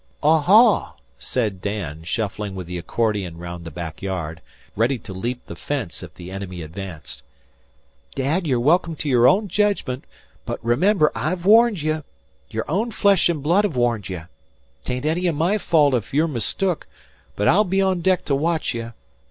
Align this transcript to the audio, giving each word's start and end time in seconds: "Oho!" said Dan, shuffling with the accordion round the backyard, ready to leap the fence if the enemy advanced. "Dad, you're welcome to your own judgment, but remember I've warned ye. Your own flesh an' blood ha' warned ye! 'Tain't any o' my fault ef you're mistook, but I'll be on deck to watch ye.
"Oho!" 0.23 0.95
said 1.19 1.61
Dan, 1.61 2.01
shuffling 2.03 2.55
with 2.55 2.65
the 2.65 2.79
accordion 2.79 3.37
round 3.37 3.63
the 3.65 3.69
backyard, 3.69 4.41
ready 4.75 4.97
to 4.97 5.13
leap 5.13 5.45
the 5.45 5.55
fence 5.55 6.01
if 6.01 6.15
the 6.15 6.31
enemy 6.31 6.63
advanced. 6.63 7.21
"Dad, 8.15 8.47
you're 8.47 8.59
welcome 8.59 8.95
to 8.95 9.07
your 9.07 9.27
own 9.27 9.47
judgment, 9.47 10.05
but 10.43 10.57
remember 10.65 11.11
I've 11.13 11.45
warned 11.45 11.83
ye. 11.83 11.99
Your 12.49 12.65
own 12.67 12.89
flesh 12.89 13.29
an' 13.29 13.41
blood 13.41 13.63
ha' 13.65 13.75
warned 13.75 14.09
ye! 14.09 14.21
'Tain't 14.81 15.05
any 15.05 15.29
o' 15.29 15.33
my 15.33 15.59
fault 15.59 15.93
ef 15.93 16.15
you're 16.15 16.27
mistook, 16.27 16.87
but 17.35 17.47
I'll 17.47 17.63
be 17.63 17.79
on 17.79 18.01
deck 18.01 18.25
to 18.25 18.33
watch 18.33 18.73
ye. 18.73 18.93